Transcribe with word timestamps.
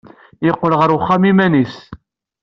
Yeqqel 0.45 0.73
ɣer 0.79 0.89
uxxam 0.95 1.23
i 1.23 1.27
yiman-nnes. 1.29 1.75